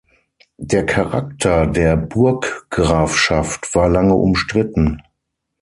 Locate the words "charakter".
0.87-1.67